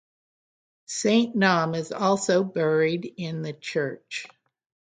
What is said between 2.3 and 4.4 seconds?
buried in the church.